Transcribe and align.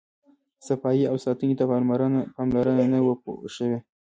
صفایي 0.67 1.03
او 1.11 1.15
ساتنې 1.25 1.53
ته 1.59 1.65
پاملرنه 2.41 2.83
نه 2.91 2.99
وه 3.05 3.15
شوې. 3.55 3.79